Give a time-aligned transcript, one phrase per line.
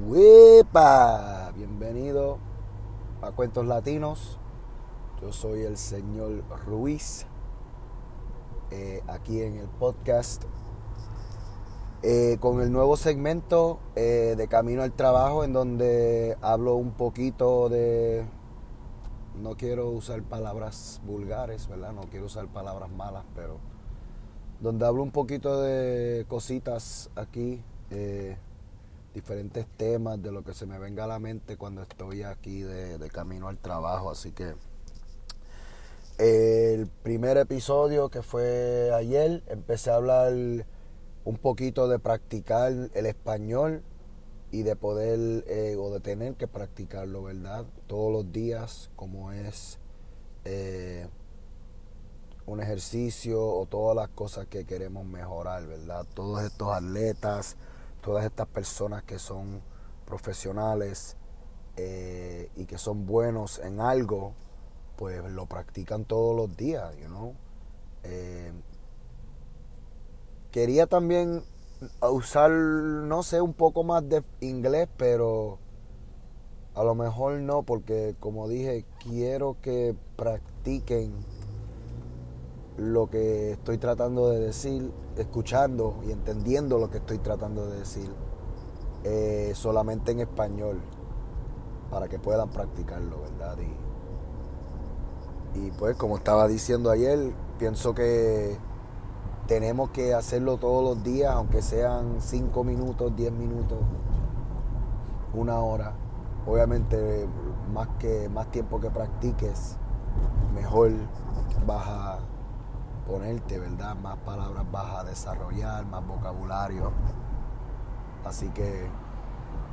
[0.00, 1.52] ¡Wepa!
[1.54, 2.38] Bienvenido
[3.22, 4.40] a Cuentos Latinos.
[5.22, 7.26] Yo soy el señor Ruiz,
[8.72, 10.42] eh, aquí en el podcast,
[12.02, 17.68] eh, con el nuevo segmento eh, de Camino al Trabajo, en donde hablo un poquito
[17.68, 18.26] de...
[19.36, 21.92] No quiero usar palabras vulgares, ¿verdad?
[21.92, 23.58] No quiero usar palabras malas, pero
[24.60, 27.62] donde hablo un poquito de cositas aquí
[29.14, 33.08] diferentes temas de lo que se me venga a la mente cuando estoy aquí de,
[33.10, 34.10] camino al trabajo.
[34.10, 34.54] Así que
[36.18, 40.32] el primer episodio que fue ayer, empecé a hablar
[41.24, 43.82] un poquito de practicar el español
[44.50, 47.64] y de poder eh, o de tener que practicarlo, ¿verdad?
[47.86, 49.78] Todos los días, como es
[50.44, 51.08] eh,
[52.46, 56.06] un ejercicio o todas las cosas que queremos mejorar, ¿verdad?
[56.14, 57.56] Todos estos atletas
[58.04, 59.62] todas estas personas que son
[60.04, 61.16] profesionales
[61.78, 64.34] eh, y que son buenos en algo,
[64.96, 67.32] pues lo practican todos los días, you know.
[68.02, 68.52] Eh,
[70.50, 71.42] quería también
[72.02, 75.58] usar, no sé, un poco más de inglés, pero
[76.74, 81.24] a lo mejor no, porque como dije, quiero que practiquen
[82.76, 88.10] lo que estoy tratando de decir, escuchando y entendiendo lo que estoy tratando de decir,
[89.04, 90.80] eh, solamente en español,
[91.90, 93.56] para que puedan practicarlo, ¿verdad?
[95.54, 98.58] Y, y pues como estaba diciendo ayer, pienso que
[99.46, 103.78] tenemos que hacerlo todos los días, aunque sean 5 minutos, 10 minutos,
[105.32, 105.94] una hora.
[106.46, 107.26] Obviamente,
[107.72, 109.76] más, que, más tiempo que practiques,
[110.54, 110.90] mejor
[111.66, 112.18] vas a
[113.06, 113.94] ponerte, ¿verdad?
[113.96, 116.92] Más palabras vas a desarrollar, más vocabulario.
[118.24, 118.88] Así que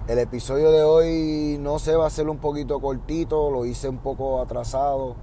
[0.07, 3.99] el episodio de hoy no sé, va a ser un poquito cortito, lo hice un
[3.99, 5.15] poco atrasado,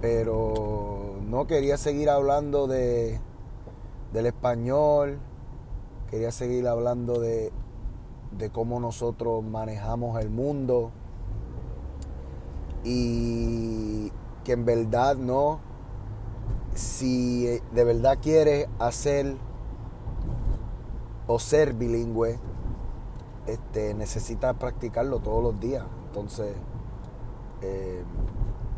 [0.00, 3.20] pero no quería seguir hablando de
[4.12, 5.18] del español,
[6.08, 7.52] quería seguir hablando de,
[8.38, 10.92] de cómo nosotros manejamos el mundo
[12.84, 14.12] y
[14.44, 15.58] que en verdad no
[16.74, 19.36] si eh, de verdad quieres hacer
[21.26, 22.38] o ser bilingüe,
[23.46, 25.84] este, necesitas practicarlo todos los días.
[26.08, 26.56] Entonces,
[27.62, 28.02] eh,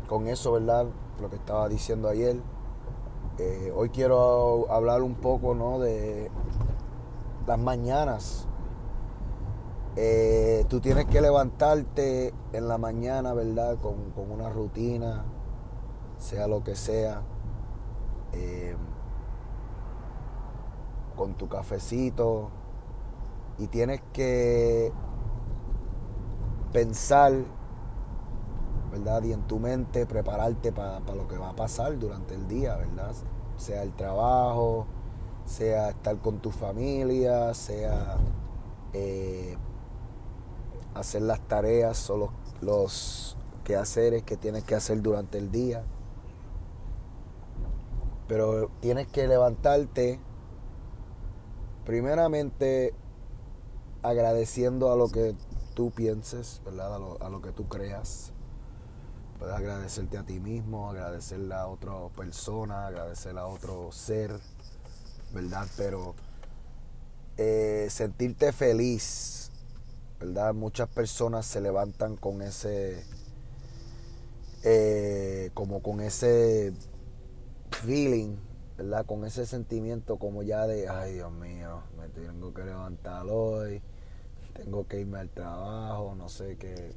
[0.07, 0.85] con eso, ¿verdad?
[1.19, 2.37] Lo que estaba diciendo ayer,
[3.39, 5.79] eh, hoy quiero hablar un poco, ¿no?
[5.79, 6.29] De
[7.45, 8.47] las mañanas.
[10.69, 13.77] tú tienes que levantarte en la mañana, ¿verdad?
[13.81, 15.25] Con, con una rutina,
[16.19, 17.23] sea lo que sea
[18.33, 18.75] eh,
[21.15, 22.49] con tu cafecito
[23.57, 24.91] y tienes que
[26.71, 27.33] pensar,
[28.91, 29.23] ¿verdad?
[29.23, 33.13] Y en tu mente prepararte para lo que va a pasar durante el día, ¿verdad?
[33.57, 34.85] Sea el trabajo,
[35.45, 38.17] sea estar con tu familia, sea
[38.93, 39.57] eh,
[40.93, 42.29] hacer las tareas o los,
[42.61, 45.83] los quehaceres que tienes que hacer durante el día.
[48.27, 50.19] Pero tienes que levantarte
[51.85, 52.93] primeramente
[54.03, 55.35] agradeciendo a lo que
[55.73, 56.95] tú pienses, ¿verdad?
[56.95, 58.33] A lo, que tú creas.
[59.39, 64.31] Puedes agradecerte a ti mismo, agradecerle a otra persona, agradecerle a otro ser,
[65.33, 65.67] ¿verdad?
[65.77, 66.15] Pero
[67.37, 69.51] eh, sentirte feliz,
[70.19, 70.53] ¿verdad?
[70.53, 73.05] Muchas personas se levantan con ese,
[74.63, 76.73] eh, como con ese
[77.71, 78.37] feeling,
[78.77, 79.05] ¿verdad?
[79.05, 83.81] Con ese sentimiento como ya de, ay Dios mío, me tengo que levantar hoy,
[84.53, 86.93] tengo que irme al trabajo, no sé qué,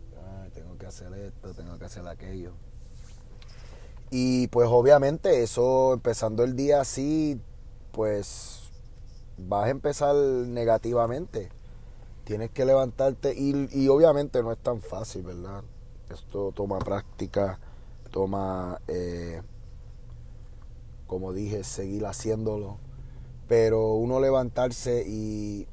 [0.54, 2.52] tengo que hacer esto, tengo que hacer aquello.
[4.10, 7.40] Y pues obviamente eso, empezando el día así,
[7.92, 8.70] pues
[9.38, 11.50] vas a empezar negativamente.
[12.24, 15.62] Tienes que levantarte y, y obviamente no es tan fácil, ¿verdad?
[16.10, 17.58] Esto toma práctica,
[18.10, 18.80] toma...
[18.88, 19.42] Eh,
[21.10, 22.78] como dije, seguir haciéndolo.
[23.48, 25.66] Pero uno levantarse y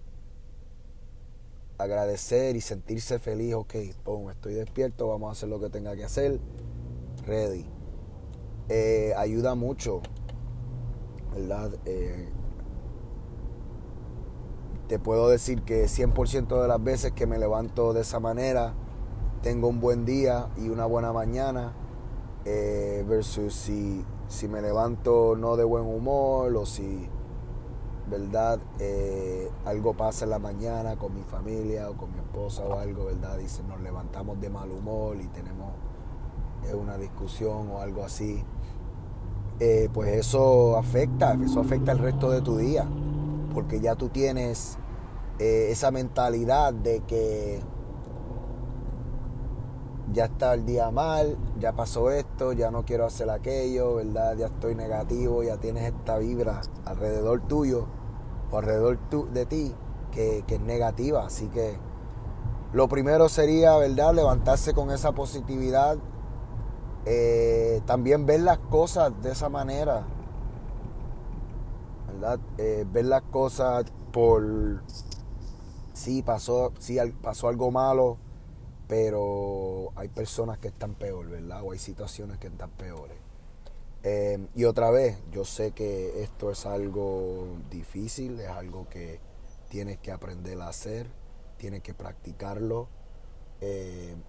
[1.77, 6.03] agradecer y sentirse feliz, ok, pum, estoy despierto, vamos a hacer lo que tenga que
[6.03, 6.39] hacer,
[7.27, 7.67] ready.
[8.67, 10.01] Eh, ayuda mucho,
[11.35, 11.71] ¿verdad?
[11.85, 12.29] Eh,
[14.87, 18.73] te puedo decir que 100% de las veces que me levanto de esa manera,
[19.43, 21.75] tengo un buen día y una buena mañana,
[22.43, 27.09] eh, versus si si me levanto no de buen humor o si
[28.09, 28.59] ¿verdad?
[28.79, 33.05] Eh, algo pasa en la mañana con mi familia o con mi esposa o algo,
[33.05, 33.37] ¿verdad?
[33.37, 35.73] Dice, nos levantamos de mal humor y tenemos
[36.65, 38.43] eh, una discusión o algo así.
[39.59, 42.87] Eh, pues eso afecta, eso afecta el resto de tu día,
[43.53, 44.77] porque ya tú tienes
[45.39, 47.61] esa mentalidad de que
[50.17, 54.35] ya está el día mal, ya pasó esto, ya no quiero hacer aquello, ¿verdad?
[54.35, 57.85] Ya estoy negativo, ya tienes esta vibra alrededor tuyo
[58.49, 58.97] o alrededor
[59.31, 59.75] de ti
[60.11, 61.27] que, es negativa.
[61.27, 61.77] Así que
[62.73, 64.15] lo primero sería, ¿verdad?
[64.15, 65.99] Levantarse con esa positividad.
[67.05, 70.01] Eh, también ver las cosas de esa manera.
[72.07, 72.39] ¿Verdad?
[72.57, 74.81] Eh, ver las cosas por...
[75.93, 78.17] Sí, pasó, sí, pasó algo malo,
[78.87, 81.61] pero hay personas que están peor, ¿verdad?
[81.63, 83.17] O hay situaciones que están peores.
[84.03, 89.19] Em, y otra vez, yo sé que esto es algo difícil, es algo que
[89.69, 91.07] tienes que aprender a hacer,
[91.57, 92.87] tienes que practicarlo.
[93.59, 94.21] Em,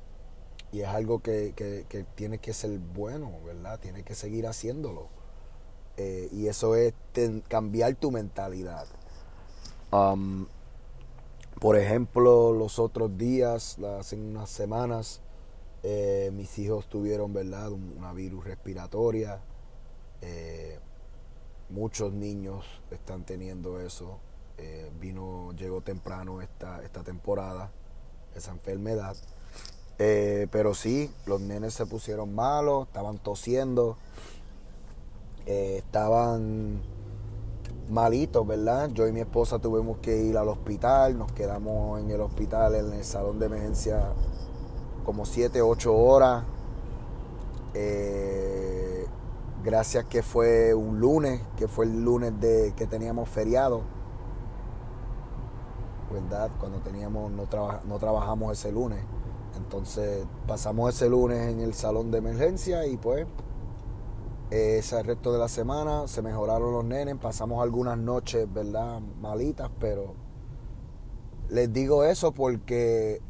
[0.73, 3.79] y es algo que, que, tiene que ser bueno, ¿verdad?
[3.81, 5.09] Tienes que seguir haciéndolo.
[5.97, 6.95] Eh, y eso es
[7.49, 8.87] cambiar tu mentalidad.
[11.61, 15.21] Por ejemplo, los otros días, hace unas semanas,
[15.83, 17.71] eh, mis hijos tuvieron, ¿verdad?
[17.73, 19.41] Una virus respiratoria.
[20.21, 20.79] Eh,
[21.69, 24.19] muchos niños están teniendo eso.
[24.59, 27.71] Eh, vino, llegó temprano esta, esta temporada,
[28.35, 29.17] esa enfermedad.
[29.97, 33.97] Pero sí, los nenes se pusieron malos, estaban tosiendo,
[35.45, 36.81] estaban
[37.91, 38.91] malitos, ¿verdad?
[38.93, 42.93] Yo y mi esposa tuvimos que ir al hospital, nos quedamos en el hospital, en
[42.93, 44.13] el salón de emergencia,
[45.05, 46.45] como 7, 8 horas.
[47.75, 49.07] Eh,
[49.65, 53.83] gracias que fue un lunes, que fue el lunes de que teníamos feriado,
[56.13, 56.51] ¿verdad?
[56.59, 57.47] Cuando teníamos, no,
[57.87, 59.01] no trabajamos ese lunes.
[59.57, 63.27] Entonces pasamos ese lunes en el salón de emergencia y pues
[64.51, 69.01] ese resto de la semana se mejoraron los nenes, pasamos algunas noches, ¿verdad?
[69.21, 70.15] Malitas, pero
[71.51, 73.21] les digo eso porque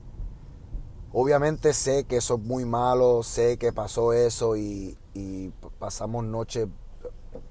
[1.13, 5.49] obviamente sé que eso es muy malo, sé que pasó eso y, y
[5.79, 6.69] pasamos noches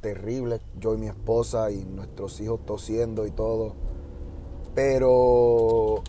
[0.01, 3.75] terribles, yo y mi esposa y nuestros hijos tosiendo y todo.
[4.75, 6.03] Pero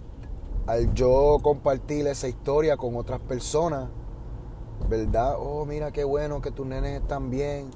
[0.66, 3.88] al yo compartir esa historia con otras personas,
[4.88, 5.36] ¿verdad?
[5.38, 7.70] Oh, mira qué bueno que tus nenes están bien.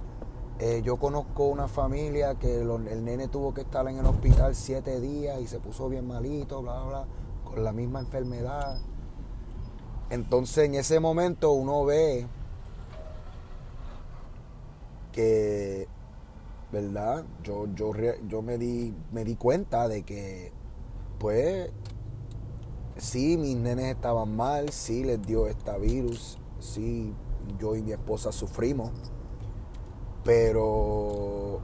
[0.58, 5.00] Eh, yo conozco una familia que el nene tuvo que estar en el hospital siete
[5.00, 7.06] días y se puso bien malito, bla, bla, bla,
[7.44, 8.78] con la misma enfermedad.
[10.10, 12.26] Entonces en ese momento uno ve
[15.10, 15.88] que,
[16.70, 17.24] ¿verdad?
[17.42, 17.92] Yo, yo,
[18.28, 20.52] yo me, di, me di cuenta de que,
[21.18, 21.70] pues,
[22.96, 27.14] sí, mis nenes estaban mal, sí les dio esta virus, sí,
[27.58, 28.90] yo y mi esposa sufrimos,
[30.24, 31.60] pero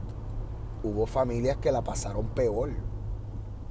[0.83, 2.71] hubo familias que la pasaron peor,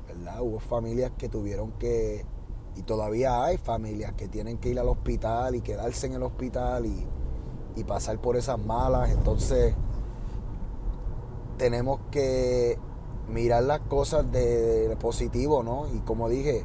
[0.07, 0.43] ¿verdad?
[0.43, 2.25] Hubo familias que tuvieron que,
[2.77, 6.87] y todavía hay familias que tienen que ir al hospital y quedarse en el hospital
[6.87, 7.07] y
[7.79, 9.11] y pasar por esas malas.
[9.11, 9.75] Entonces
[11.57, 12.79] tenemos que
[13.29, 15.87] mirar las cosas de, positivo, ¿no?
[15.95, 16.65] Y como dije,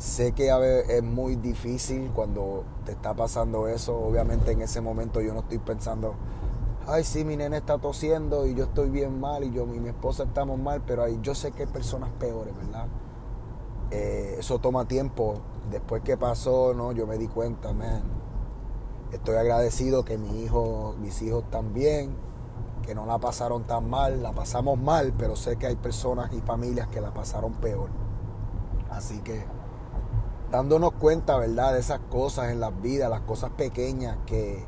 [0.00, 0.50] sé que
[0.88, 3.96] es muy difícil cuando te está pasando eso.
[3.96, 6.14] Obviamente en ese momento yo no estoy pensando,
[6.86, 9.90] ay, sí, mi nene está tosiendo y yo estoy bien mal y yo y mi
[9.90, 12.86] esposa estamos mal, pero ahí yo sé que hay personas peores, ¿verdad?
[13.90, 15.34] Eh, eso toma tiempo.
[15.70, 16.92] Después que pasó, ¿no?
[16.92, 18.02] Yo me di cuenta, man
[19.12, 22.14] Estoy agradecido que mi hijo, mis hijos también,
[22.86, 26.40] que no la pasaron tan mal, la pasamos mal, pero sé que hay personas y
[26.40, 27.90] familias que la pasaron peor.
[28.88, 29.44] Así que
[30.50, 34.64] dándonos cuenta, ¿verdad?, de esas cosas en las vidas, las cosas pequeñas que,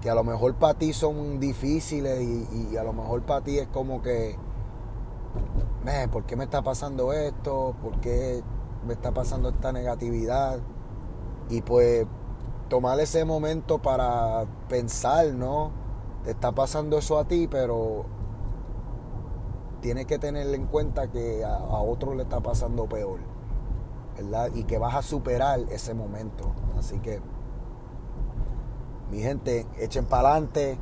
[0.00, 3.68] que a lo mejor para ti son difíciles y, a lo mejor para ti es
[3.68, 4.36] como que,
[6.12, 7.74] ¿por qué me está pasando esto?
[7.82, 8.42] ¿Por qué
[8.86, 10.58] me está pasando esta negatividad?
[11.48, 12.06] Y pues
[12.68, 15.70] tomar ese momento para pensar, ¿no?
[16.24, 18.06] Te está pasando eso a ti, pero
[19.80, 23.20] tienes que tener en cuenta que a, otro le está pasando peor,
[24.54, 26.52] Y que vas a superar ese momento.
[26.78, 27.20] Así que,
[29.10, 30.78] mi gente, echen para adelante.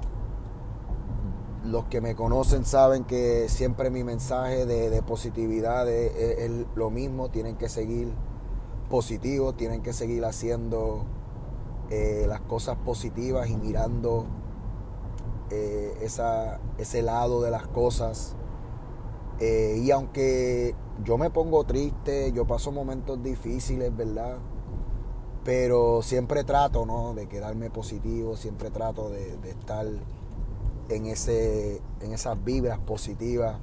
[1.64, 7.30] Los que me conocen saben que siempre mi mensaje de, positividad es lo mismo.
[7.30, 8.12] Tienen que seguir
[8.90, 11.06] positivos, tienen que seguir haciendo
[11.88, 14.26] eh, las cosas positivas y mirando
[15.50, 18.34] eh, esa, ese lado de las cosas.
[19.44, 20.72] Eh, y aunque
[21.02, 24.38] yo me pongo triste, yo paso momentos difíciles, ¿verdad?
[25.42, 27.12] Pero siempre trato, ¿no?
[27.12, 29.84] De quedarme positivo, siempre trato de, estar
[30.88, 33.58] en, ese, en esas vibras positivas.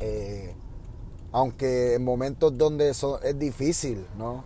[0.00, 0.56] Eh,
[1.30, 4.42] aunque en momentos donde eso es difícil, ¿no?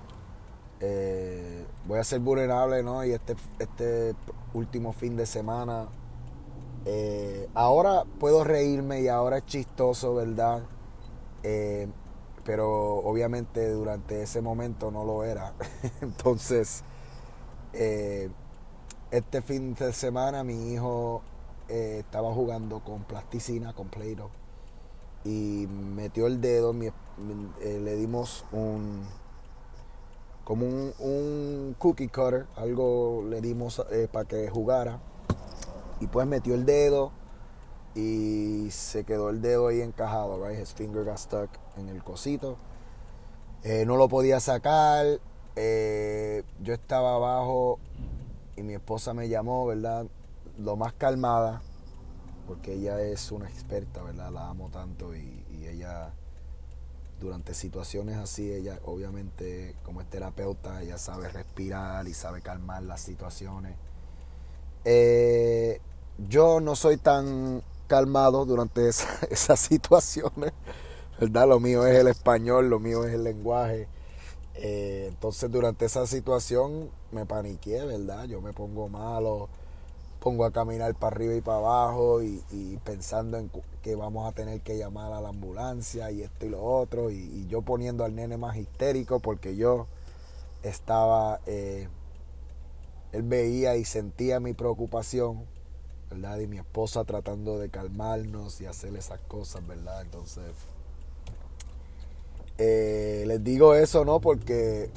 [0.81, 3.03] Eh, voy a ser vulnerable, ¿no?
[3.07, 4.15] Y este, este
[4.53, 5.89] último fin de semana,
[6.85, 10.63] eh, ahora puedo reírme y ahora es chistoso, ¿verdad?
[11.43, 11.89] Eh,
[12.45, 15.55] pero obviamente durante ese momento no lo era.
[16.01, 16.83] Entonces,
[19.11, 21.23] este fin de semana mi hijo
[21.69, 24.31] estaba jugando con plasticina, con Play-Doh,
[25.25, 29.03] y metió el dedo, le dimos un
[30.45, 35.01] como un, cookie cutter, algo le dimos eh, para que jugara.
[36.05, 37.13] Y pues metió el dedo
[37.95, 40.61] y se quedó el dedo ahí encajado, right?
[40.61, 42.59] His finger got stuck en el cosito.
[43.63, 45.07] Eh, no lo podía sacar.
[45.57, 47.79] Eh, yo estaba abajo
[48.55, 50.05] y mi esposa me llamó, ¿verdad?
[50.59, 51.63] Lo más calmada,
[52.47, 54.31] porque ella es una experta, ¿verdad?
[54.31, 56.13] La amo tanto y, y ella
[57.19, 63.01] durante situaciones así, ella obviamente como es terapeuta, ella sabe respirar y sabe calmar las
[63.01, 63.75] situaciones.
[64.85, 65.81] Eh,
[66.19, 68.89] yo no soy tan calmado durante
[69.31, 70.53] esas situaciones,
[71.21, 71.49] ¿verdad?
[71.49, 73.89] Lo mío es el español, lo mío es el lenguaje.
[74.57, 78.25] Eh, entonces durante esa situación me paniqué, ¿verdad?
[78.27, 79.49] Yo me pongo malo
[80.25, 83.51] pongo a caminar para arriba y para abajo y, pensando en
[83.83, 87.47] que vamos a tener que llamar a la ambulancia y esto y lo otro y,
[87.47, 89.87] yo poniendo al nene más histérico porque yo
[90.63, 91.89] estaba, eh,
[93.13, 95.45] él veía y sentía mi preocupación,
[96.43, 100.03] Y mi esposa tratando de calmarnos y hacer esas cosas, ¿verdad?
[100.03, 100.53] Entonces,
[102.59, 104.21] eh, les digo eso, ¿no?
[104.21, 104.91] Porque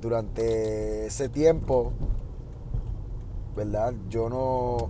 [0.00, 1.92] durante ese tiempo
[3.54, 3.94] ¿verdad?
[4.08, 4.88] Yo no,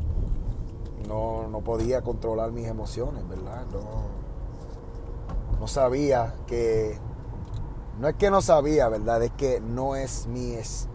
[1.08, 3.66] no, podía controlar mis emociones, ¿verdad?
[3.72, 3.80] No,
[5.58, 6.98] no sabía que,
[7.98, 9.22] no es que no sabía, ¿verdad?
[9.22, 10.88] Es que no es mi, es,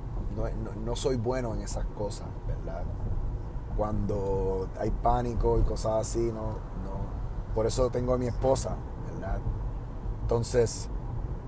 [0.85, 2.83] no, soy bueno en esas cosas, ¿verdad?
[3.77, 6.41] Cuando hay pánico y cosas así, no,
[6.83, 7.53] no.
[7.53, 8.75] Por eso tengo a mi esposa,
[9.13, 9.39] ¿verdad?
[10.21, 10.89] Entonces,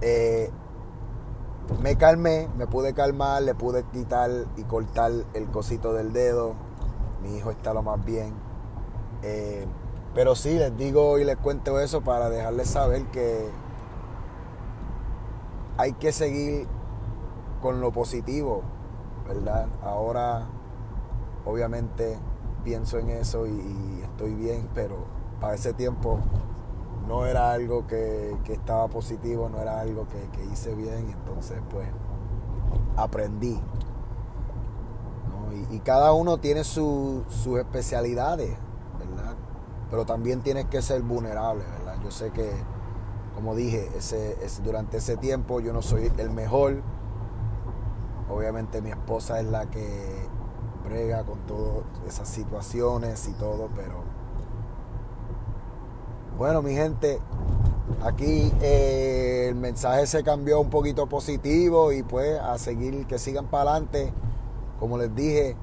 [0.01, 0.51] eh,
[1.81, 6.53] me calmé, me pude calmar, le pude quitar y cortar el cosito del dedo.
[7.21, 8.33] Mi hijo está lo más bien.
[9.23, 9.65] Eh,
[10.13, 13.49] pero sí, les digo y les cuento eso para dejarles saber que
[15.77, 16.67] hay que seguir
[17.61, 18.63] con lo positivo,
[19.27, 19.67] ¿verdad?
[19.83, 20.47] Ahora,
[21.47, 22.17] obviamente,
[22.63, 25.05] pienso en eso y estoy bien, pero
[25.39, 26.19] para ese tiempo
[27.07, 31.87] no era algo que, estaba positivo, no era algo que, hice bien, entonces pues
[32.97, 33.59] aprendí.
[35.71, 37.25] Y, cada uno tiene sus
[37.57, 38.49] especialidades,
[38.99, 39.35] ¿verdad?
[39.89, 41.95] Pero también tienes que ser vulnerable, ¿verdad?
[42.03, 42.51] Yo sé que,
[43.33, 46.81] como dije, ese, durante ese tiempo yo no soy el mejor.
[48.29, 50.26] Obviamente mi esposa es la que
[51.25, 54.03] con todas esas situaciones y todo, pero
[56.37, 57.19] bueno, mi gente,
[58.03, 63.47] aquí eh, el mensaje se cambió un poquito positivo y pues a seguir, que sigan
[63.47, 64.13] para adelante.
[64.79, 65.57] Como les dije,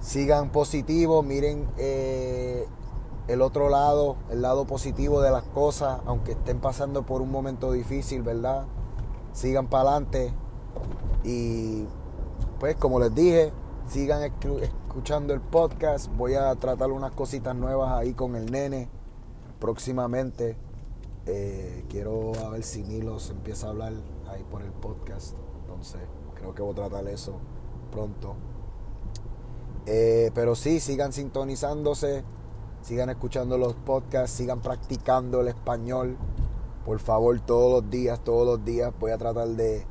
[0.00, 2.68] sigan positivos, miren eh,
[3.26, 7.72] el otro lado, el lado positivo de las cosas, aunque estén pasando por un momento
[7.72, 8.66] difícil, ¿verdad?
[9.32, 10.32] Sigan para adelante
[11.24, 11.86] y
[12.60, 13.52] pues como les dije,
[13.88, 16.10] sigan escuchando el podcast.
[16.16, 18.88] Voy a tratar unas cositas nuevas ahí con el nene
[19.58, 20.56] próximamente
[21.26, 23.92] eh, quiero a ver si Milos empieza a hablar
[24.30, 25.36] ahí por el podcast.
[25.60, 26.00] Entonces,
[26.36, 27.40] creo que voy a tratar eso
[27.90, 28.36] pronto.
[29.86, 32.22] Eh, pero sí, sigan sintonizándose,
[32.80, 36.16] sigan escuchando los podcasts, sigan practicando el español.
[36.84, 39.84] Por favor, todos los días, todos los días voy a tratar de,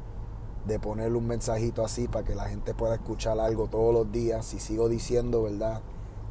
[0.66, 4.46] de ponerle un mensajito así para que la gente pueda escuchar algo todos los días.
[4.46, 5.82] Si sigo diciendo, ¿verdad?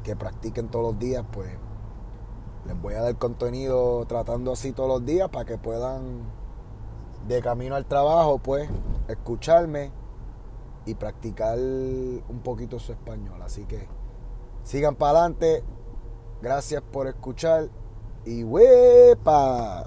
[0.02, 1.50] Que practiquen todos los días, pues
[2.66, 6.22] les voy a dar contenido tratando así todos los días para que puedan,
[7.28, 8.68] de camino al trabajo, pues,
[9.08, 9.92] escucharme
[10.86, 13.40] y practicar un poquito su español.
[13.42, 13.88] Así que
[14.62, 15.62] sigan para adelante.
[16.42, 17.68] Gracias por escuchar
[18.24, 19.86] y huepa.